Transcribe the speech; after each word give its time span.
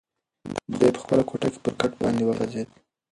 دی 0.77 0.87
په 0.95 0.99
خپله 1.03 1.23
کوټه 1.29 1.47
کې 1.53 1.59
پر 1.63 1.73
کټ 1.79 1.91
باندې 2.01 2.23
وغځېد. 2.25 2.67